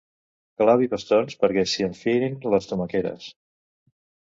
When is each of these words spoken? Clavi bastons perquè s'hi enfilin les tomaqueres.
Clavi 0.61 0.87
bastons 0.93 1.35
perquè 1.43 1.67
s'hi 1.75 1.87
enfilin 1.89 2.41
les 2.57 2.71
tomaqueres. 2.73 3.31